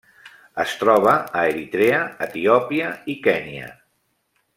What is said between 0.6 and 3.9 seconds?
Es troba a Eritrea, Etiòpia i Kenya.